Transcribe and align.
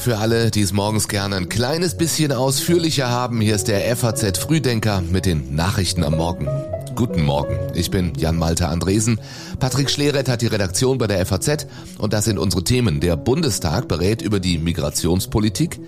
Für 0.00 0.16
alle, 0.16 0.50
die 0.50 0.62
es 0.62 0.72
morgens 0.72 1.08
gerne 1.08 1.36
ein 1.36 1.50
kleines 1.50 1.94
bisschen 1.94 2.32
ausführlicher 2.32 3.10
haben, 3.10 3.42
hier 3.42 3.54
ist 3.54 3.68
der 3.68 3.94
FAZ 3.94 4.38
Frühdenker 4.38 5.02
mit 5.02 5.26
den 5.26 5.54
Nachrichten 5.54 6.04
am 6.04 6.16
Morgen. 6.16 6.48
Guten 6.96 7.22
Morgen, 7.22 7.58
ich 7.74 7.90
bin 7.90 8.14
Jan-Malte 8.16 8.66
Andresen. 8.68 9.20
Patrick 9.58 9.90
Schleret 9.90 10.30
hat 10.30 10.40
die 10.40 10.46
Redaktion 10.46 10.96
bei 10.96 11.06
der 11.06 11.26
FAZ 11.26 11.66
und 11.98 12.14
das 12.14 12.24
sind 12.24 12.38
unsere 12.38 12.64
Themen. 12.64 13.00
Der 13.00 13.18
Bundestag 13.18 13.88
berät 13.88 14.22
über 14.22 14.40
die 14.40 14.56
Migrationspolitik, 14.56 15.78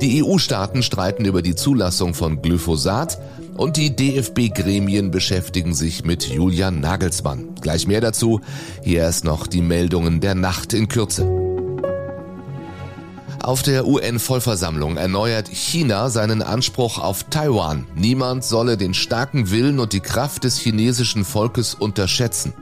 die 0.00 0.24
EU-Staaten 0.24 0.82
streiten 0.82 1.26
über 1.26 1.42
die 1.42 1.54
Zulassung 1.54 2.14
von 2.14 2.40
Glyphosat 2.40 3.18
und 3.58 3.76
die 3.76 3.94
DFB-Gremien 3.94 5.10
beschäftigen 5.10 5.74
sich 5.74 6.02
mit 6.02 6.26
Julian 6.26 6.80
Nagelsmann. 6.80 7.56
Gleich 7.60 7.86
mehr 7.86 8.00
dazu. 8.00 8.40
Hier 8.82 9.00
erst 9.00 9.24
noch 9.24 9.46
die 9.46 9.60
Meldungen 9.60 10.22
der 10.22 10.34
Nacht 10.34 10.72
in 10.72 10.88
Kürze. 10.88 11.39
Auf 13.50 13.64
der 13.64 13.84
UN-Vollversammlung 13.84 14.96
erneuert 14.96 15.48
China 15.48 16.08
seinen 16.08 16.40
Anspruch 16.40 16.98
auf 16.98 17.24
Taiwan. 17.24 17.84
Niemand 17.96 18.44
solle 18.44 18.76
den 18.76 18.94
starken 18.94 19.50
Willen 19.50 19.80
und 19.80 19.92
die 19.92 19.98
Kraft 19.98 20.44
des 20.44 20.56
chinesischen 20.56 21.24
Volkes 21.24 21.74
unterschätzen. 21.74 22.52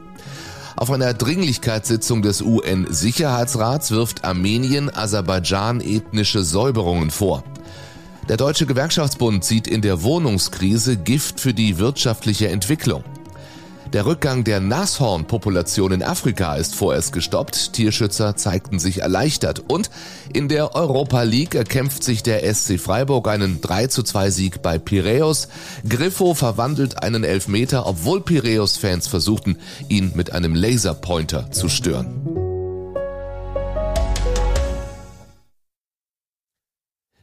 Auf 0.77 0.91
einer 0.91 1.13
Dringlichkeitssitzung 1.13 2.23
des 2.23 2.41
UN-Sicherheitsrats 2.41 3.91
wirft 3.91 4.25
Armenien 4.25 4.89
Aserbaidschan 4.89 5.83
ethnische 5.83 6.43
Säuberungen 6.43 7.11
vor. 7.11 7.45
Der 8.31 8.39
Deutsche 8.39 8.65
Gewerkschaftsbund 8.65 9.45
sieht 9.45 9.67
in 9.67 9.83
der 9.83 10.03
Wohnungskrise 10.03 10.97
Gift 10.97 11.39
für 11.39 11.53
die 11.53 11.77
wirtschaftliche 11.77 12.49
Entwicklung. 12.49 13.05
Der 13.95 14.05
Rückgang 14.05 14.45
der 14.45 14.61
Nashornpopulation 14.61 15.93
in 15.93 16.03
Afrika 16.03 16.57
ist 16.57 16.75
vorerst 16.75 17.15
gestoppt. 17.15 17.73
Tierschützer 17.73 18.37
zeigten 18.37 18.79
sich 18.79 19.01
erleichtert. 19.01 19.65
Und 19.67 19.91
in 20.31 20.49
der 20.49 20.75
Europa 20.75 21.23
League 21.23 21.55
erkämpft 21.55 22.05
sich 22.05 22.23
der 22.23 22.43
SC 22.55 22.79
Freiburg 22.79 23.29
einen 23.29 23.63
3 23.63 23.87
zu 23.87 24.03
2 24.03 24.31
Sieg 24.31 24.61
bei 24.61 24.79
Piräus. 24.79 25.49
Griffo 25.89 26.35
verwandelt 26.35 27.03
einen 27.03 27.25
Elfmeter, 27.25 27.87
obwohl 27.87 28.21
Piräus-Fans 28.21 29.07
versuchten, 29.07 29.57
ihn 29.89 30.13
mit 30.15 30.33
einem 30.33 30.55
Laserpointer 30.55 31.51
zu 31.51 31.71
stören. 31.71 32.38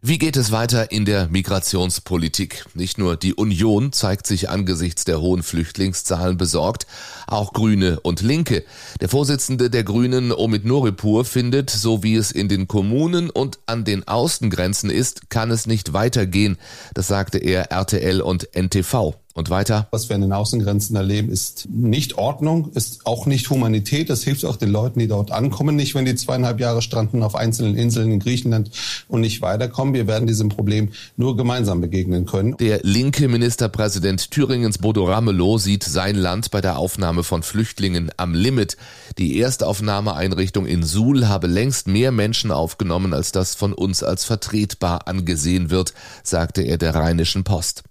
Wie 0.08 0.20
geht 0.20 0.38
es 0.38 0.52
weiter 0.52 0.92
in 0.92 1.04
der 1.06 1.30
Migrationspolitik? 1.30 2.66
Nicht 2.76 3.00
nur 3.00 3.18
die 3.18 3.34
Union 3.34 3.92
zeigt 3.92 4.28
sich 4.28 4.52
angesichts 4.52 5.04
der 5.04 5.20
hohen 5.20 5.42
Flüchtlingszahlen 5.42 6.38
besorgt, 6.38 6.86
auch 7.26 7.54
Grüne 7.54 8.00
und 8.02 8.22
Linke. 8.22 8.64
Der 9.02 9.10
Vorsitzende 9.10 9.72
der 9.72 9.84
Grünen, 9.84 10.32
Omid 10.32 10.64
Noripur, 10.64 11.26
findet, 11.26 11.72
so 11.72 12.04
wie 12.04 12.14
es 12.18 12.32
in 12.32 12.50
den 12.50 12.68
Kommunen 12.68 13.32
und 13.32 13.58
an 13.66 13.84
den 13.84 14.08
Außengrenzen 14.08 14.92
ist, 14.92 15.32
kann 15.32 15.50
es 15.50 15.66
nicht 15.66 15.94
weitergehen. 15.94 16.58
Das 16.94 17.08
sagte 17.08 17.40
er 17.40 17.72
RTL 17.72 18.22
und 18.22 18.48
NTV. 18.56 19.16
Und 19.38 19.50
weiter? 19.50 19.90
Was 19.92 20.08
wir 20.08 20.16
an 20.16 20.22
den 20.22 20.32
Außengrenzen 20.32 20.96
erleben, 20.96 21.30
ist 21.30 21.68
nicht 21.70 22.18
Ordnung, 22.18 22.72
ist 22.74 23.06
auch 23.06 23.26
nicht 23.26 23.50
Humanität. 23.50 24.10
Das 24.10 24.24
hilft 24.24 24.46
auch 24.46 24.56
den 24.56 24.70
Leuten, 24.70 24.98
die 24.98 25.10
dort 25.10 25.32
ankommen, 25.32 25.76
nicht, 25.76 25.94
wenn 25.94 26.06
die 26.06 26.16
zweieinhalb 26.16 26.62
Jahre 26.62 26.82
stranden 26.82 27.22
auf 27.22 27.36
einzelnen 27.36 27.76
Inseln 27.76 28.14
in 28.14 28.20
Griechenland 28.20 28.72
und 29.10 29.20
nicht 29.20 29.42
weiterkommen. 29.42 29.94
Wir 29.94 30.08
werden 30.08 30.26
diesem 30.26 30.48
Problem 30.48 30.94
nur 31.18 31.36
gemeinsam 31.36 31.82
begegnen 31.82 32.26
können. 32.26 32.56
Der 32.62 32.80
linke 32.84 33.28
Ministerpräsident 33.28 34.32
Thüringens 34.32 34.78
Bodo 34.78 35.04
Ramelow 35.04 35.58
sieht 35.58 35.84
sein 35.84 36.16
Land 36.16 36.50
bei 36.52 36.62
der 36.62 36.78
Aufnahme 36.78 37.26
von 37.26 37.44
Flüchtlingen 37.44 38.12
am 38.16 38.34
Limit. 38.34 38.78
Die 39.18 39.38
Erstaufnahmeeinrichtung 39.38 40.66
in 40.66 40.84
Suhl 40.84 41.28
habe 41.28 41.48
längst 41.48 41.90
mehr 41.90 42.14
Menschen 42.14 42.54
aufgenommen, 42.54 43.14
als 43.14 43.34
das 43.34 43.54
von 43.54 43.74
uns 43.74 44.02
als 44.02 44.24
vertretbar 44.24 45.10
angesehen 45.10 45.72
wird, 45.72 45.94
sagte 46.24 46.62
er 46.62 46.78
der 46.78 46.96
Rheinischen 46.96 47.44
Post. 47.44 47.84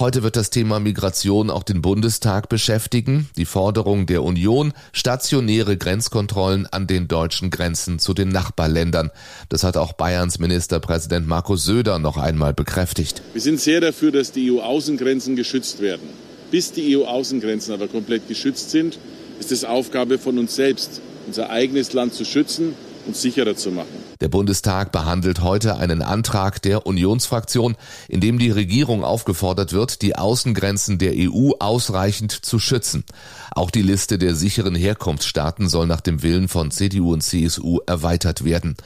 Heute 0.00 0.22
wird 0.22 0.36
das 0.36 0.48
Thema 0.48 0.80
Migration 0.80 1.50
auch 1.50 1.62
den 1.62 1.82
Bundestag 1.82 2.48
beschäftigen. 2.48 3.28
Die 3.36 3.44
Forderung 3.44 4.06
der 4.06 4.22
Union, 4.22 4.72
stationäre 4.94 5.76
Grenzkontrollen 5.76 6.66
an 6.66 6.86
den 6.86 7.06
deutschen 7.06 7.50
Grenzen 7.50 7.98
zu 7.98 8.14
den 8.14 8.30
Nachbarländern. 8.30 9.10
Das 9.50 9.62
hat 9.62 9.76
auch 9.76 9.92
Bayerns 9.92 10.38
Ministerpräsident 10.38 11.28
Markus 11.28 11.64
Söder 11.64 11.98
noch 11.98 12.16
einmal 12.16 12.54
bekräftigt. 12.54 13.20
Wir 13.34 13.42
sind 13.42 13.60
sehr 13.60 13.82
dafür, 13.82 14.10
dass 14.10 14.32
die 14.32 14.50
EU-Außengrenzen 14.50 15.36
geschützt 15.36 15.82
werden. 15.82 16.08
Bis 16.50 16.72
die 16.72 16.96
EU-Außengrenzen 16.96 17.74
aber 17.74 17.86
komplett 17.86 18.26
geschützt 18.26 18.70
sind, 18.70 18.98
ist 19.38 19.52
es 19.52 19.64
Aufgabe 19.64 20.16
von 20.16 20.38
uns 20.38 20.56
selbst, 20.56 21.02
unser 21.26 21.50
eigenes 21.50 21.92
Land 21.92 22.14
zu 22.14 22.24
schützen 22.24 22.74
und 23.06 23.16
sicherer 23.16 23.54
zu 23.54 23.70
machen. 23.70 23.99
Der 24.20 24.28
Bundestag 24.28 24.92
behandelt 24.92 25.40
heute 25.40 25.76
einen 25.76 26.02
Antrag 26.02 26.60
der 26.60 26.86
Unionsfraktion, 26.86 27.76
in 28.06 28.20
dem 28.20 28.38
die 28.38 28.50
Regierung 28.50 29.02
aufgefordert 29.02 29.72
wird, 29.72 30.02
die 30.02 30.14
Außengrenzen 30.14 30.98
der 30.98 31.14
EU 31.16 31.52
ausreichend 31.58 32.32
zu 32.32 32.58
schützen. 32.58 33.04
Auch 33.52 33.70
die 33.70 33.82
Liste 33.82 34.18
der 34.18 34.34
sicheren 34.34 34.74
Herkunftsstaaten 34.74 35.70
soll 35.70 35.86
nach 35.86 36.02
dem 36.02 36.22
Willen 36.22 36.48
von 36.48 36.70
CDU 36.70 37.14
und 37.14 37.22
CSU 37.22 37.78
erweitert 37.86 38.44
werden. 38.44 38.76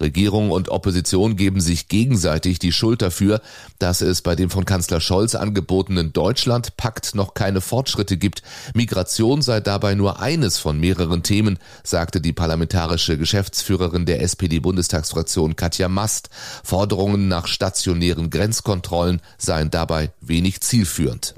Regierung 0.00 0.50
und 0.50 0.68
Opposition 0.68 1.36
geben 1.36 1.60
sich 1.60 1.88
gegenseitig 1.88 2.58
die 2.58 2.72
Schuld 2.72 3.02
dafür, 3.02 3.40
dass 3.78 4.00
es 4.00 4.22
bei 4.22 4.34
dem 4.36 4.50
von 4.50 4.64
Kanzler 4.64 5.00
Scholz 5.00 5.34
angebotenen 5.34 6.12
Deutschlandpakt 6.12 7.14
noch 7.14 7.34
keine 7.34 7.60
Fortschritte 7.60 8.16
gibt. 8.16 8.42
Migration 8.74 9.42
sei 9.42 9.60
dabei 9.60 9.94
nur 9.94 10.20
eines 10.20 10.58
von 10.58 10.78
mehreren 10.78 11.22
Themen, 11.22 11.58
sagte 11.82 12.20
die 12.20 12.32
parlamentarische 12.32 13.18
Geschäftsführerin 13.18 14.06
der 14.06 14.22
SPD-Bundestagsfraktion 14.22 15.56
Katja 15.56 15.88
Mast. 15.88 16.30
Forderungen 16.62 17.28
nach 17.28 17.46
stationären 17.46 18.30
Grenzkontrollen 18.30 19.20
seien 19.38 19.70
dabei 19.70 20.10
wenig 20.20 20.60
zielführend. 20.60 21.34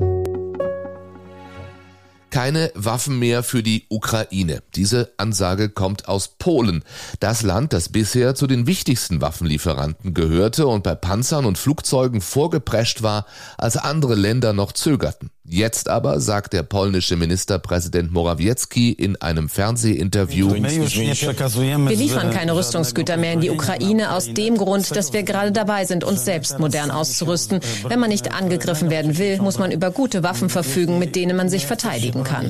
Keine 2.30 2.70
Waffen 2.74 3.18
mehr 3.18 3.42
für 3.42 3.62
die 3.62 3.86
Ukraine. 3.88 4.62
Diese 4.74 5.12
Ansage 5.16 5.68
kommt 5.68 6.08
aus 6.08 6.28
Polen. 6.38 6.84
Das 7.18 7.42
Land, 7.42 7.72
das 7.72 7.88
bisher 7.88 8.34
zu 8.34 8.46
den 8.46 8.66
wichtigsten 8.66 9.20
Waffenlieferanten 9.20 10.14
gehörte 10.14 10.66
und 10.66 10.82
bei 10.82 10.94
Panzern 10.94 11.44
und 11.44 11.58
Flugzeugen 11.58 12.20
vorgeprescht 12.20 13.02
war, 13.02 13.26
als 13.58 13.76
andere 13.76 14.14
Länder 14.14 14.52
noch 14.52 14.72
zögerten. 14.72 15.30
Jetzt 15.52 15.88
aber 15.88 16.20
sagt 16.20 16.52
der 16.52 16.62
polnische 16.62 17.16
Ministerpräsident 17.16 18.12
Morawiecki 18.12 18.92
in 18.92 19.20
einem 19.20 19.48
Fernsehinterview, 19.48 20.52
wir 20.52 21.96
liefern 21.96 22.30
keine 22.30 22.54
Rüstungsgüter 22.54 23.16
mehr 23.16 23.32
in 23.32 23.40
die 23.40 23.50
Ukraine 23.50 24.12
aus 24.12 24.32
dem 24.32 24.56
Grund, 24.56 24.94
dass 24.94 25.12
wir 25.12 25.24
gerade 25.24 25.50
dabei 25.50 25.86
sind, 25.86 26.04
uns 26.04 26.24
selbst 26.24 26.60
modern 26.60 26.92
auszurüsten. 26.92 27.58
Wenn 27.88 27.98
man 27.98 28.10
nicht 28.10 28.32
angegriffen 28.32 28.90
werden 28.90 29.18
will, 29.18 29.42
muss 29.42 29.58
man 29.58 29.72
über 29.72 29.90
gute 29.90 30.22
Waffen 30.22 30.50
verfügen, 30.50 31.00
mit 31.00 31.16
denen 31.16 31.36
man 31.36 31.48
sich 31.48 31.66
verteidigen 31.66 32.22
kann. 32.22 32.48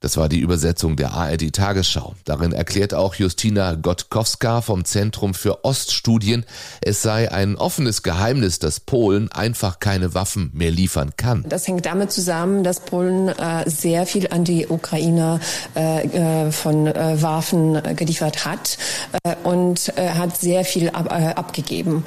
Das 0.00 0.16
war 0.18 0.28
die 0.28 0.40
Übersetzung 0.40 0.96
der 0.96 1.12
ARD 1.12 1.50
Tagesschau. 1.50 2.14
Darin 2.26 2.52
erklärt 2.52 2.92
auch 2.92 3.14
Justina 3.14 3.74
Gotkowska 3.74 4.60
vom 4.60 4.84
Zentrum 4.84 5.32
für 5.32 5.64
Oststudien, 5.64 6.44
es 6.82 7.00
sei 7.00 7.32
ein 7.32 7.56
offenes 7.56 8.02
Geheimnis, 8.02 8.58
dass 8.58 8.80
Polen 8.80 9.32
einfach 9.32 9.80
keine 9.80 10.12
Waffen 10.12 10.50
mehr 10.52 10.70
liefern 10.70 11.05
liefern 11.06 11.12
kann. 11.16 11.44
Das 11.48 11.66
hängt 11.66 11.86
damit 11.86 12.12
zusammen, 12.12 12.64
dass 12.64 12.80
Polen 12.80 13.28
äh, 13.28 13.68
sehr 13.68 14.06
viel 14.06 14.28
an 14.28 14.44
die 14.44 14.66
Ukraine 14.66 15.40
äh, 15.74 16.46
äh 16.46 16.52
von 16.52 16.86
äh, 16.86 17.22
Waffen 17.22 17.80
geliefert 17.96 18.46
hat 18.46 18.78
äh, 19.22 19.34
und 19.42 19.92
äh, 19.96 20.10
hat 20.10 20.36
sehr 20.36 20.64
viel 20.64 20.90
ab, 20.90 21.12
abgegeben. 21.36 22.04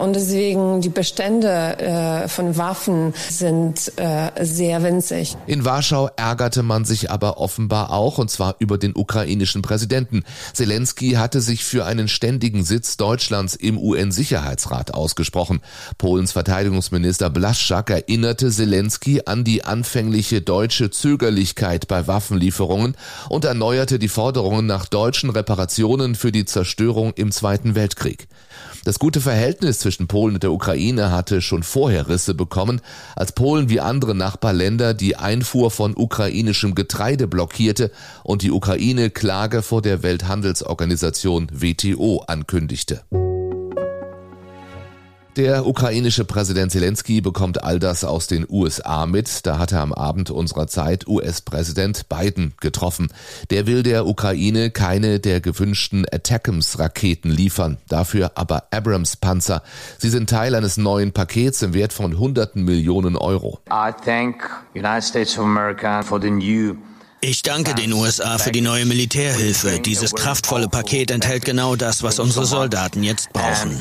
und 0.00 0.14
deswegen 0.14 0.80
die 0.80 0.88
Bestände 0.88 2.26
von 2.28 2.56
Waffen 2.56 3.14
sind 3.28 3.92
sehr 4.40 4.82
winzig. 4.82 5.36
In 5.46 5.64
Warschau 5.64 6.08
ärgerte 6.16 6.62
man 6.62 6.84
sich 6.84 7.10
aber 7.10 7.38
offenbar 7.38 7.90
auch, 7.90 8.18
und 8.18 8.30
zwar 8.30 8.56
über 8.58 8.78
den 8.78 8.94
ukrainischen 8.94 9.62
Präsidenten. 9.62 10.24
Zelensky 10.52 11.12
hatte 11.12 11.40
sich 11.40 11.64
für 11.64 11.84
einen 11.84 12.08
ständigen 12.08 12.64
Sitz 12.64 12.96
Deutschlands 12.96 13.54
im 13.54 13.78
UN-Sicherheitsrat 13.78 14.94
ausgesprochen. 14.94 15.60
Polens 15.98 16.32
Verteidigungsminister 16.32 17.30
Blaszczak 17.30 17.90
erinnert 17.90 18.29
erinnerte 18.30 18.50
Zelensky 18.50 19.22
an 19.26 19.42
die 19.42 19.64
anfängliche 19.64 20.40
deutsche 20.40 20.90
Zögerlichkeit 20.90 21.88
bei 21.88 22.06
Waffenlieferungen 22.06 22.96
und 23.28 23.44
erneuerte 23.44 23.98
die 23.98 24.06
Forderungen 24.06 24.66
nach 24.66 24.86
deutschen 24.86 25.30
Reparationen 25.30 26.14
für 26.14 26.30
die 26.30 26.44
Zerstörung 26.44 27.12
im 27.16 27.32
Zweiten 27.32 27.74
Weltkrieg. 27.74 28.28
Das 28.84 29.00
gute 29.00 29.20
Verhältnis 29.20 29.80
zwischen 29.80 30.06
Polen 30.06 30.34
und 30.34 30.44
der 30.44 30.52
Ukraine 30.52 31.10
hatte 31.10 31.42
schon 31.42 31.64
vorher 31.64 32.08
Risse 32.08 32.34
bekommen, 32.34 32.80
als 33.16 33.32
Polen 33.32 33.68
wie 33.68 33.80
andere 33.80 34.14
Nachbarländer 34.14 34.94
die 34.94 35.16
Einfuhr 35.16 35.72
von 35.72 35.96
ukrainischem 35.96 36.76
Getreide 36.76 37.26
blockierte 37.26 37.90
und 38.22 38.42
die 38.42 38.52
Ukraine 38.52 39.10
Klage 39.10 39.62
vor 39.62 39.82
der 39.82 40.04
Welthandelsorganisation 40.04 41.48
WTO 41.52 42.22
ankündigte. 42.28 43.02
Der 45.36 45.64
ukrainische 45.64 46.24
Präsident 46.24 46.72
Zelensky 46.72 47.20
bekommt 47.20 47.62
all 47.62 47.78
das 47.78 48.02
aus 48.02 48.26
den 48.26 48.44
USA 48.48 49.06
mit. 49.06 49.46
Da 49.46 49.58
hat 49.58 49.70
er 49.70 49.80
am 49.80 49.92
Abend 49.92 50.30
unserer 50.30 50.66
Zeit 50.66 51.06
US-Präsident 51.06 52.08
Biden 52.08 52.54
getroffen. 52.60 53.12
Der 53.50 53.68
will 53.68 53.84
der 53.84 54.06
Ukraine 54.06 54.70
keine 54.70 55.20
der 55.20 55.40
gewünschten 55.40 56.04
Attackams-Raketen 56.10 57.30
liefern, 57.30 57.78
dafür 57.88 58.32
aber 58.34 58.64
Abrams-Panzer. 58.72 59.62
Sie 59.98 60.10
sind 60.10 60.28
Teil 60.28 60.56
eines 60.56 60.76
neuen 60.76 61.12
Pakets 61.12 61.62
im 61.62 61.74
Wert 61.74 61.92
von 61.92 62.18
hunderten 62.18 62.64
Millionen 62.64 63.16
Euro. 63.16 63.60
I 63.70 63.92
thank 64.04 64.50
United 64.74 65.04
States 65.04 65.38
of 65.38 65.44
America 65.44 66.02
for 66.02 66.20
the 66.20 66.30
new 66.30 66.74
ich 67.20 67.42
danke 67.42 67.74
den 67.74 67.92
USA 67.92 68.38
für 68.38 68.50
die 68.50 68.60
neue 68.60 68.86
Militärhilfe. 68.86 69.80
Dieses 69.80 70.14
kraftvolle 70.14 70.68
Paket 70.68 71.10
enthält 71.10 71.44
genau 71.44 71.76
das, 71.76 72.02
was 72.02 72.18
unsere 72.18 72.46
Soldaten 72.46 73.02
jetzt 73.02 73.32
brauchen. 73.32 73.78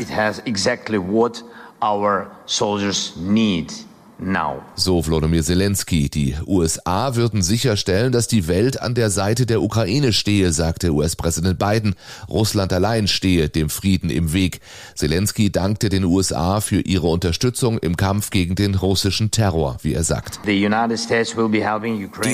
So 4.75 5.05
Wladimir 5.05 5.43
Zelensky. 5.43 6.09
Die 6.09 6.35
USA 6.45 7.15
würden 7.15 7.41
sicherstellen, 7.41 8.11
dass 8.11 8.27
die 8.27 8.47
Welt 8.47 8.81
an 8.81 8.93
der 8.93 9.09
Seite 9.09 9.45
der 9.45 9.61
Ukraine 9.61 10.11
stehe, 10.11 10.51
sagte 10.51 10.91
US-Präsident 10.91 11.57
Biden. 11.57 11.95
Russland 12.29 12.73
allein 12.73 13.07
stehe 13.07 13.47
dem 13.47 13.69
Frieden 13.69 14.09
im 14.09 14.33
Weg. 14.33 14.59
Zelensky 14.95 15.51
dankte 15.51 15.87
den 15.87 16.03
USA 16.03 16.59
für 16.59 16.81
ihre 16.81 17.07
Unterstützung 17.07 17.77
im 17.77 17.95
Kampf 17.95 18.29
gegen 18.29 18.55
den 18.55 18.75
russischen 18.75 19.31
Terror, 19.31 19.77
wie 19.83 19.93
er 19.93 20.03
sagt. 20.03 20.41
Die 20.45 20.65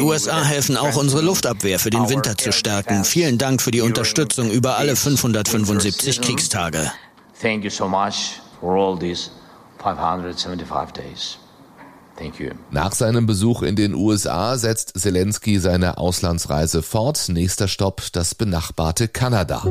USA 0.01 0.43
helfen 0.43 0.77
auch 0.77 0.95
unsere 0.95 1.21
Luftabwehr 1.21 1.77
für 1.77 1.91
den 1.91 2.09
Winter 2.09 2.35
zu 2.35 2.51
stärken. 2.51 3.03
Vielen 3.03 3.37
Dank 3.37 3.61
für 3.61 3.71
die 3.71 3.81
Unterstützung 3.81 4.49
über 4.49 4.77
alle 4.77 4.95
575 4.95 6.21
Kriegstage. 6.21 6.91
Thank 7.39 7.63
you 7.63 7.69
so 7.69 7.87
much 7.87 8.41
for 8.59 8.75
all 8.75 8.97
these 8.97 9.29
575 9.77 10.91
days. 10.93 11.37
Nach 12.71 12.93
seinem 12.93 13.25
Besuch 13.25 13.61
in 13.61 13.75
den 13.75 13.93
USA 13.93 14.57
setzt 14.57 14.97
Zelensky 14.97 15.59
seine 15.59 15.97
Auslandsreise 15.97 16.81
fort. 16.81 17.29
Nächster 17.29 17.67
Stopp 17.67 18.01
das 18.13 18.35
benachbarte 18.35 19.07
Kanada. 19.07 19.63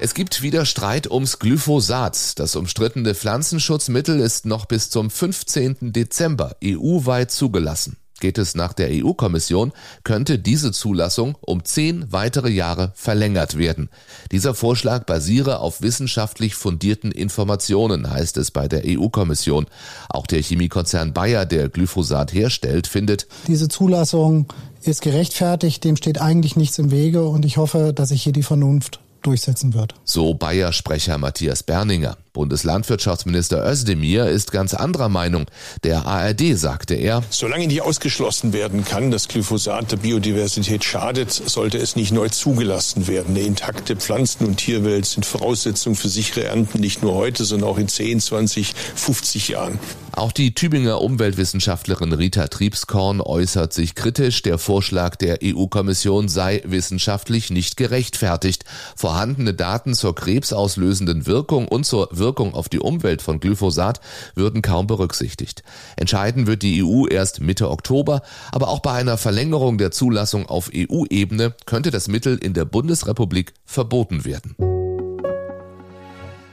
Es 0.00 0.14
gibt 0.14 0.42
wieder 0.42 0.66
Streit 0.66 1.10
ums 1.10 1.38
Glyphosat. 1.38 2.38
Das 2.38 2.56
umstrittene 2.56 3.14
Pflanzenschutzmittel 3.14 4.20
ist 4.20 4.44
noch 4.44 4.66
bis 4.66 4.90
zum 4.90 5.10
15. 5.10 5.92
Dezember 5.92 6.56
EU-weit 6.62 7.30
zugelassen. 7.30 7.96
Geht 8.24 8.38
es 8.38 8.54
nach 8.54 8.72
der 8.72 8.88
EU-Kommission, 8.90 9.72
könnte 10.02 10.38
diese 10.38 10.72
Zulassung 10.72 11.36
um 11.42 11.62
zehn 11.62 12.10
weitere 12.10 12.48
Jahre 12.48 12.90
verlängert 12.94 13.58
werden. 13.58 13.90
Dieser 14.32 14.54
Vorschlag 14.54 15.04
basiere 15.04 15.58
auf 15.58 15.82
wissenschaftlich 15.82 16.54
fundierten 16.54 17.12
Informationen, 17.12 18.10
heißt 18.10 18.38
es 18.38 18.50
bei 18.50 18.66
der 18.66 18.84
EU-Kommission. 18.86 19.66
Auch 20.08 20.26
der 20.26 20.40
Chemiekonzern 20.40 21.12
Bayer, 21.12 21.44
der 21.44 21.68
Glyphosat 21.68 22.32
herstellt, 22.32 22.86
findet, 22.86 23.26
diese 23.46 23.68
Zulassung 23.68 24.46
ist 24.80 25.02
gerechtfertigt, 25.02 25.84
dem 25.84 25.96
steht 25.96 26.18
eigentlich 26.18 26.56
nichts 26.56 26.78
im 26.78 26.90
Wege 26.90 27.28
und 27.28 27.44
ich 27.44 27.58
hoffe, 27.58 27.92
dass 27.94 28.08
sich 28.08 28.22
hier 28.22 28.32
die 28.32 28.42
Vernunft 28.42 29.00
durchsetzen 29.20 29.74
wird. 29.74 29.96
So 30.04 30.32
Bayer-Sprecher 30.32 31.18
Matthias 31.18 31.62
Berninger. 31.62 32.16
Bundeslandwirtschaftsminister 32.34 33.64
Özdemir 33.64 34.26
ist 34.26 34.50
ganz 34.50 34.74
anderer 34.74 35.08
Meinung. 35.08 35.46
Der 35.84 36.04
ARD 36.04 36.58
sagte 36.58 36.94
er, 36.94 37.22
Solange 37.30 37.68
nie 37.68 37.80
ausgeschlossen 37.80 38.52
werden 38.52 38.84
kann, 38.84 39.12
dass 39.12 39.28
Glyphosat 39.28 39.92
der 39.92 39.98
Biodiversität 39.98 40.82
schadet, 40.82 41.30
sollte 41.30 41.78
es 41.78 41.94
nicht 41.94 42.12
neu 42.12 42.28
zugelassen 42.28 43.06
werden. 43.06 43.36
Eine 43.36 43.46
intakte 43.46 43.94
Pflanzen- 43.94 44.46
und 44.46 44.56
Tierwelt 44.56 45.06
sind 45.06 45.24
Voraussetzungen 45.24 45.94
für 45.94 46.08
sichere 46.08 46.44
Ernten, 46.44 46.80
nicht 46.80 47.02
nur 47.02 47.14
heute, 47.14 47.44
sondern 47.44 47.70
auch 47.70 47.78
in 47.78 47.86
10, 47.86 48.20
20, 48.20 48.74
50 48.96 49.48
Jahren. 49.50 49.78
Auch 50.10 50.32
die 50.32 50.54
Tübinger 50.54 51.00
Umweltwissenschaftlerin 51.00 52.12
Rita 52.12 52.48
Triebskorn 52.48 53.20
äußert 53.20 53.72
sich 53.72 53.94
kritisch. 53.94 54.42
Der 54.42 54.58
Vorschlag 54.58 55.16
der 55.16 55.38
EU-Kommission 55.42 56.28
sei 56.28 56.62
wissenschaftlich 56.64 57.50
nicht 57.50 57.76
gerechtfertigt. 57.76 58.64
Vorhandene 58.96 59.54
Daten 59.54 59.94
zur 59.94 60.14
krebsauslösenden 60.14 61.26
Wirkung 61.26 61.66
und 61.66 61.84
zur 61.84 62.08
Wirkung 62.12 62.23
auf 62.32 62.68
die 62.68 62.80
Umwelt 62.80 63.22
von 63.22 63.38
Glyphosat 63.38 64.00
würden 64.34 64.62
kaum 64.62 64.86
berücksichtigt. 64.86 65.62
Entscheiden 65.96 66.46
wird 66.46 66.62
die 66.62 66.82
EU 66.82 67.06
erst 67.06 67.40
Mitte 67.40 67.70
Oktober, 67.70 68.22
aber 68.50 68.68
auch 68.68 68.80
bei 68.80 68.92
einer 68.92 69.18
Verlängerung 69.18 69.76
der 69.78 69.90
Zulassung 69.90 70.46
auf 70.46 70.70
EU-Ebene 70.74 71.54
könnte 71.66 71.90
das 71.90 72.08
Mittel 72.08 72.38
in 72.38 72.54
der 72.54 72.64
Bundesrepublik 72.64 73.52
verboten 73.66 74.24
werden. 74.24 74.73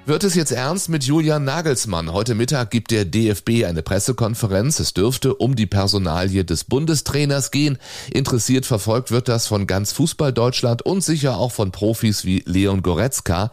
Wird 0.08 0.24
es 0.24 0.34
jetzt 0.34 0.52
ernst 0.52 0.90
mit 0.90 1.04
Julian 1.04 1.44
Nagelsmann? 1.44 2.12
Heute 2.12 2.34
Mittag 2.34 2.72
gibt 2.72 2.90
der 2.90 3.06
DFB 3.06 3.66
eine 3.68 3.84
Pressekonferenz. 3.84 4.80
Es 4.80 4.96
dürfte 4.96 5.36
um 5.36 5.56
die 5.56 5.68
Personalie 5.68 6.44
des 6.44 6.64
Bundestrainers 6.64 7.52
gehen. 7.52 7.78
Interessiert 8.12 8.66
verfolgt 8.66 9.12
wird 9.12 9.28
das 9.28 9.46
von 9.46 9.68
ganz 9.68 9.92
Fußball 9.94 10.34
Deutschland 10.34 10.82
und 10.82 11.04
sicher 11.04 11.38
auch 11.38 11.52
von 11.52 11.72
Profis 11.72 12.26
wie 12.26 12.42
Leon 12.48 12.82
Goretzka, 12.82 13.52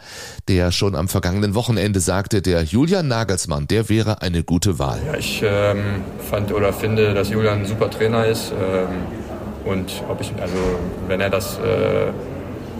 der 0.48 0.72
schon 0.72 0.96
am 0.96 1.08
vergangenen 1.08 1.54
Wochenende 1.54 2.00
sagte, 2.00 2.40
der 2.40 2.62
Julian 2.62 3.08
Nagelsmann, 3.08 3.68
der 3.68 3.90
wäre 3.90 4.22
eine 4.22 4.42
gute 4.42 4.78
Wahl. 4.78 5.00
Ja, 5.04 5.18
ich 5.18 5.42
ähm, 5.44 6.02
fand 6.30 6.50
oder 6.50 6.72
finde, 6.72 7.12
dass 7.12 7.28
Julian 7.28 7.60
ein 7.60 7.66
super 7.66 7.90
Trainer 7.90 8.24
ist. 8.24 8.52
Ähm, 8.52 8.88
und 9.70 10.02
ob 10.08 10.22
ich, 10.22 10.32
also 10.40 10.56
wenn 11.08 11.20
er 11.20 11.28
das 11.28 11.58
äh, 11.58 12.10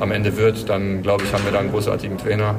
am 0.00 0.10
Ende 0.10 0.38
wird, 0.38 0.70
dann 0.70 1.02
glaube 1.02 1.24
ich, 1.24 1.32
haben 1.34 1.44
wir 1.44 1.52
da 1.52 1.58
einen 1.58 1.70
großartigen 1.70 2.16
Trainer. 2.16 2.54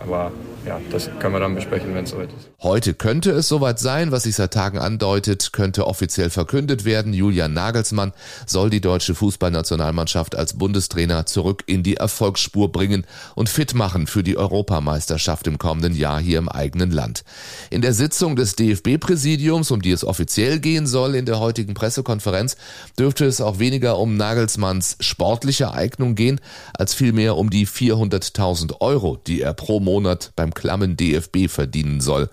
Aber 0.00 0.32
ja, 0.66 0.80
das 0.90 1.10
können 1.18 1.34
wir 1.34 1.40
dann 1.40 1.54
besprechen, 1.54 1.94
wenn 1.94 2.04
es 2.04 2.10
soweit 2.10 2.30
ist. 2.32 2.50
Heute 2.62 2.94
könnte 2.94 3.30
es 3.32 3.48
soweit 3.48 3.78
sein, 3.78 4.12
was 4.12 4.22
sich 4.22 4.36
seit 4.36 4.54
Tagen 4.54 4.78
andeutet, 4.78 5.52
könnte 5.52 5.86
offiziell 5.86 6.30
verkündet 6.30 6.84
werden. 6.84 7.12
Julian 7.12 7.52
Nagelsmann 7.52 8.12
soll 8.46 8.70
die 8.70 8.80
deutsche 8.80 9.14
Fußballnationalmannschaft 9.14 10.34
als 10.34 10.54
Bundestrainer 10.54 11.26
zurück 11.26 11.64
in 11.66 11.82
die 11.82 11.96
Erfolgsspur 11.96 12.72
bringen 12.72 13.06
und 13.34 13.48
fit 13.50 13.74
machen 13.74 14.06
für 14.06 14.22
die 14.22 14.38
Europameisterschaft 14.38 15.46
im 15.46 15.58
kommenden 15.58 15.94
Jahr 15.94 16.20
hier 16.20 16.38
im 16.38 16.48
eigenen 16.48 16.90
Land. 16.90 17.24
In 17.68 17.82
der 17.82 17.92
Sitzung 17.92 18.34
des 18.34 18.56
DFB-Präsidiums, 18.56 19.70
um 19.70 19.82
die 19.82 19.92
es 19.92 20.04
offiziell 20.04 20.60
gehen 20.60 20.86
soll 20.86 21.14
in 21.14 21.26
der 21.26 21.40
heutigen 21.40 21.74
Pressekonferenz, 21.74 22.56
dürfte 22.98 23.26
es 23.26 23.42
auch 23.42 23.58
weniger 23.58 23.98
um 23.98 24.16
Nagelsmanns 24.16 24.96
sportliche 25.00 25.72
Eignung 25.72 26.14
gehen, 26.14 26.40
als 26.72 26.94
vielmehr 26.94 27.36
um 27.36 27.50
die 27.50 27.66
400.000 27.66 28.80
Euro, 28.80 29.18
die 29.26 29.42
er 29.42 29.52
pro 29.52 29.80
Monat 29.80 30.32
beim 30.36 30.53
klammen 30.54 30.96
DFB 30.96 31.48
verdienen 31.48 32.00
soll. 32.00 32.30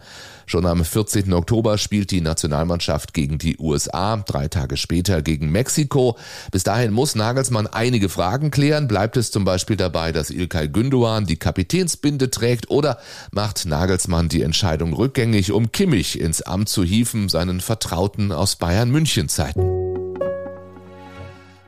Schon 0.51 0.65
am 0.65 0.83
14. 0.83 1.31
Oktober 1.31 1.77
spielt 1.77 2.11
die 2.11 2.19
Nationalmannschaft 2.19 3.13
gegen 3.13 3.37
die 3.37 3.57
USA, 3.57 4.17
drei 4.17 4.49
Tage 4.49 4.75
später 4.75 5.21
gegen 5.21 5.49
Mexiko. 5.49 6.17
Bis 6.51 6.63
dahin 6.63 6.91
muss 6.91 7.15
Nagelsmann 7.15 7.67
einige 7.67 8.09
Fragen 8.09 8.51
klären. 8.51 8.89
Bleibt 8.89 9.15
es 9.15 9.31
zum 9.31 9.45
Beispiel 9.45 9.77
dabei, 9.77 10.11
dass 10.11 10.29
Ilkay 10.29 10.67
Gündoğan 10.67 11.25
die 11.25 11.37
Kapitänsbinde 11.37 12.31
trägt 12.31 12.69
oder 12.69 12.97
macht 13.31 13.65
Nagelsmann 13.65 14.27
die 14.27 14.41
Entscheidung 14.41 14.91
rückgängig, 14.91 15.53
um 15.53 15.71
Kimmich 15.71 16.19
ins 16.19 16.41
Amt 16.41 16.67
zu 16.67 16.83
hieven, 16.83 17.29
seinen 17.29 17.61
Vertrauten 17.61 18.33
aus 18.33 18.57
Bayern 18.57 18.91
München 18.91 19.29
Zeiten? 19.29 19.70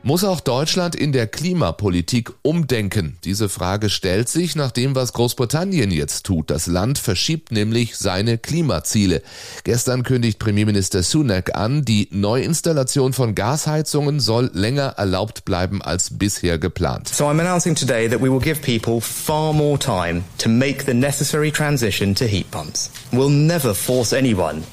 Muss 0.06 0.22
auch 0.22 0.40
Deutschland 0.40 0.94
in 0.94 1.12
der 1.12 1.26
Klimapolitik 1.26 2.30
umdenken? 2.42 3.16
Diese 3.24 3.48
Frage 3.48 3.88
stellt 3.88 4.28
sich 4.28 4.54
nach 4.54 4.70
dem, 4.70 4.94
was 4.94 5.14
Großbritannien 5.14 5.90
jetzt 5.90 6.26
tut. 6.26 6.50
Das 6.50 6.66
Land 6.66 6.98
verschiebt 6.98 7.52
nämlich 7.52 7.96
seine 7.96 8.36
Klimaziele. 8.36 9.22
Gestern 9.64 10.02
kündigt 10.02 10.38
Premierminister 10.38 11.02
Sunak 11.02 11.56
an, 11.56 11.86
die 11.86 12.08
Neuinstallation 12.10 13.14
von 13.14 13.34
Gasheizungen 13.34 14.20
soll 14.20 14.50
länger 14.52 14.88
erlaubt 14.98 15.46
bleiben 15.46 15.80
als 15.80 16.18
bisher 16.18 16.58
geplant. 16.58 17.08
So 17.08 17.24
I'm 17.24 17.40
announcing 17.40 17.74
today 17.74 18.06
that 18.06 18.20
we 18.20 18.30
will 18.30 18.40
give 18.40 18.60
people 18.60 19.00
far 19.00 19.54
more 19.54 19.78
time 19.78 20.24
to 20.36 20.50
make 20.50 20.84
the 20.84 20.92
necessary 20.92 21.50
transition 21.50 22.14
to 22.16 22.26
heat 22.26 22.50
pumps. 22.50 22.90
We'll 23.10 23.30
never 23.30 23.74
force 23.74 24.12
anyone 24.12 24.64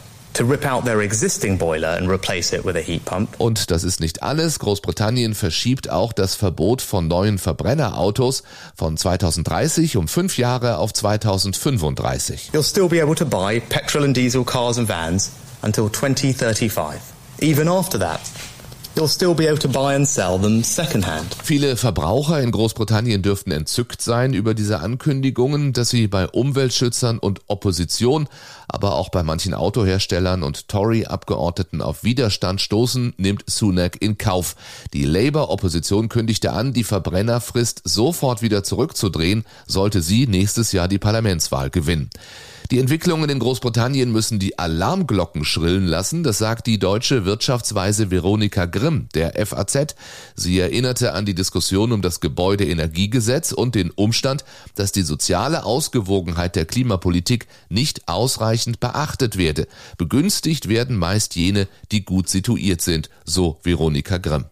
und 3.38 3.72
das 3.72 3.84
ist 3.84 4.00
nicht 4.00 4.24
alles. 4.24 4.60
Großbritannien 4.60 5.34
verschiebt 5.36 5.90
auch 5.90 6.14
das 6.14 6.36
Verbot 6.36 6.82
von 6.82 7.08
neuen 7.08 7.38
Verbrennerautos 7.38 8.44
von 8.76 8.98
2030 8.98 9.98
um 9.98 10.08
fünf 10.08 10.38
Jahre 10.38 10.78
auf 10.78 10.94
2035. 10.94 12.52
You'll 12.54 12.64
still 12.64 12.88
be 12.88 13.02
able 13.02 13.16
to 13.16 13.26
buy 13.26 13.60
petrol 13.60 14.06
and 14.06 14.16
diesel 14.16 14.44
cars 14.44 14.78
and 14.78 14.88
vans 14.88 15.32
until 15.64 15.90
2035. 15.92 17.00
Even 17.42 17.68
after 17.68 18.00
that, 18.00 18.22
you'll 18.96 19.08
still 19.08 19.34
be 19.34 19.48
able 19.48 19.60
to 19.60 19.68
buy 19.68 19.96
and 19.96 20.08
sell 20.08 20.40
them 20.40 20.64
secondhand. 20.64 21.36
Viele 21.44 21.78
Verbraucher 21.78 22.42
in 22.42 22.52
Großbritannien 22.52 23.22
dürften 23.22 23.52
entzückt 23.52 24.02
sein 24.02 24.34
über 24.34 24.54
diese 24.54 24.80
Ankündigungen, 24.80 25.74
dass 25.74 25.90
sie 25.90 26.08
bei 26.08 26.28
Umweltschützern 26.28 27.20
und 27.20 27.42
Opposition, 27.48 28.28
aber 28.68 28.96
auch 28.96 29.10
bei 29.10 29.24
manchen 29.24 29.54
Autoherstellern 29.54 30.44
und 30.44 30.68
Tory-Abgeordneten 30.68 31.82
auf 31.82 32.04
Widerstand 32.04 32.62
stoßen, 32.62 33.14
nimmt 33.18 33.44
Sunak 33.48 34.02
in 34.02 34.18
Kauf. 34.18 34.56
Die 34.94 35.06
Labour-Opposition 35.06 36.10
kündigte 36.10 36.52
an, 36.52 36.74
die 36.74 36.84
Verbrennerfrist 36.84 37.82
sofort 37.84 38.42
wieder 38.42 38.64
zurückzudrehen, 38.64 39.46
sollte 39.68 40.02
sie 40.02 40.28
nächstes 40.28 40.72
Jahr 40.72 40.88
die 40.88 41.00
Parlamentswahl 41.00 41.70
gewinnen. 41.70 42.10
Die 42.72 42.80
Entwicklungen 42.80 43.30
in 43.30 43.40
Großbritannien 43.40 44.14
müssen 44.14 44.40
die 44.40 44.58
Alarmglocken 44.58 45.44
schrillen 45.44 45.86
lassen, 45.88 46.24
das 46.24 46.38
sagt 46.38 46.68
die 46.68 46.80
deutsche 46.80 47.26
Wirtschaftsweise 47.26 48.12
Veronika 48.12 48.66
Grimm 48.66 48.81
der 49.14 49.34
FAZ. 49.46 49.96
Sie 50.36 50.60
erinnerte 50.60 51.14
an 51.14 51.26
die 51.26 51.36
Diskussion 51.36 51.92
um 51.92 52.02
das 52.02 52.20
Gebäudeenergiegesetz 52.20 53.52
und 53.52 53.76
den 53.76 53.92
Umstand, 53.92 54.44
dass 54.76 54.92
die 54.92 55.04
soziale 55.04 55.64
Ausgewogenheit 55.64 56.56
der 56.56 56.66
Klimapolitik 56.66 57.48
nicht 57.70 58.08
ausreichend 58.08 58.80
beachtet 58.80 59.38
werde. 59.38 59.68
Begünstigt 59.98 60.70
werden 60.70 60.98
meist 60.98 61.36
jene, 61.36 61.68
die 61.92 62.06
gut 62.06 62.30
situiert 62.30 62.82
sind, 62.82 63.10
so 63.26 63.60
Veronika 63.64 64.18
Grimm. 64.18 64.51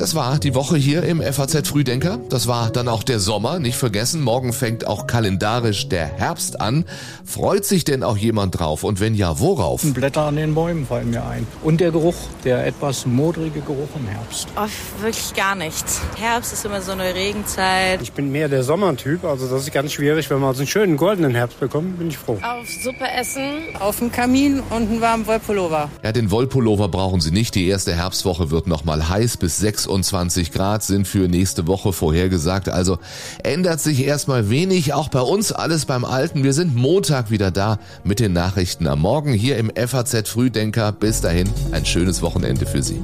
Das 0.00 0.14
war 0.14 0.38
die 0.38 0.54
Woche 0.54 0.78
hier 0.78 1.02
im 1.02 1.20
FAZ 1.20 1.68
Frühdenker. 1.68 2.18
Das 2.30 2.46
war 2.46 2.70
dann 2.70 2.88
auch 2.88 3.02
der 3.02 3.20
Sommer. 3.20 3.58
Nicht 3.58 3.76
vergessen, 3.76 4.22
morgen 4.22 4.54
fängt 4.54 4.86
auch 4.86 5.06
kalendarisch 5.06 5.90
der 5.90 6.06
Herbst 6.06 6.58
an. 6.58 6.86
Freut 7.26 7.66
sich 7.66 7.84
denn 7.84 8.02
auch 8.02 8.16
jemand 8.16 8.58
drauf? 8.58 8.82
Und 8.82 8.98
wenn 9.00 9.14
ja, 9.14 9.40
worauf? 9.40 9.82
Blätter 9.82 10.22
an 10.22 10.36
den 10.36 10.54
Bäumen 10.54 10.86
fallen 10.86 11.10
mir 11.10 11.26
ein. 11.26 11.46
Und 11.62 11.82
der 11.82 11.90
Geruch, 11.90 12.14
der 12.44 12.66
etwas 12.66 13.04
modrige 13.04 13.60
Geruch 13.60 13.90
im 13.94 14.06
Herbst. 14.06 14.48
Oh, 14.56 15.02
wirklich 15.02 15.34
gar 15.34 15.54
nichts. 15.54 16.00
Herbst 16.16 16.54
ist 16.54 16.64
immer 16.64 16.80
so 16.80 16.92
eine 16.92 17.14
Regenzeit. 17.14 18.00
Ich 18.00 18.12
bin 18.12 18.32
mehr 18.32 18.48
der 18.48 18.62
Sommertyp. 18.62 19.26
Also 19.26 19.50
das 19.50 19.64
ist 19.64 19.72
ganz 19.74 19.92
schwierig. 19.92 20.30
Wenn 20.30 20.40
man 20.40 20.54
so 20.54 20.60
einen 20.60 20.66
schönen 20.66 20.96
goldenen 20.96 21.34
Herbst 21.34 21.60
bekommt, 21.60 21.98
bin 21.98 22.08
ich 22.08 22.16
froh. 22.16 22.38
Auf 22.42 22.66
Suppe 22.82 23.06
essen, 23.06 23.76
auf 23.78 23.98
dem 23.98 24.10
Kamin 24.10 24.60
und 24.60 24.88
einen 24.88 25.02
warmen 25.02 25.26
Wollpullover. 25.26 25.90
Ja, 26.02 26.12
den 26.12 26.30
Wollpullover 26.30 26.88
brauchen 26.88 27.20
Sie 27.20 27.32
nicht. 27.32 27.54
Die 27.54 27.68
erste 27.68 27.94
Herbstwoche 27.94 28.50
wird 28.50 28.66
nochmal 28.66 29.06
heiß 29.06 29.36
bis 29.36 29.58
6 29.58 29.89
26 29.90 30.52
Grad 30.52 30.82
sind 30.82 31.06
für 31.06 31.28
nächste 31.28 31.66
Woche 31.66 31.92
vorhergesagt. 31.92 32.68
Also 32.68 32.98
ändert 33.42 33.80
sich 33.80 34.04
erstmal 34.04 34.48
wenig. 34.48 34.94
Auch 34.94 35.08
bei 35.08 35.20
uns 35.20 35.52
alles 35.52 35.84
beim 35.84 36.04
Alten. 36.04 36.44
Wir 36.44 36.52
sind 36.52 36.76
Montag 36.76 37.30
wieder 37.30 37.50
da 37.50 37.78
mit 38.04 38.20
den 38.20 38.32
Nachrichten 38.32 38.86
am 38.86 39.00
Morgen 39.00 39.32
hier 39.32 39.58
im 39.58 39.70
FAZ 39.74 40.28
Frühdenker. 40.28 40.92
Bis 40.92 41.20
dahin 41.20 41.48
ein 41.72 41.84
schönes 41.84 42.22
Wochenende 42.22 42.66
für 42.66 42.82
Sie. 42.82 43.02